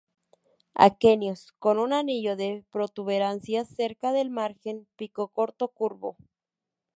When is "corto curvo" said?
5.27-6.17